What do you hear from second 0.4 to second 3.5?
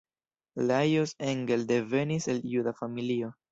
Lajos Engel devenis el juda familio.